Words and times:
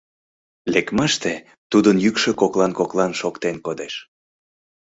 Лекмаште 0.73 1.33
тудын 1.71 1.95
йӱкшӧ 2.03 2.31
коклан-коклан 2.41 3.11
шоктен 3.19 3.55
кодеш: 3.65 3.93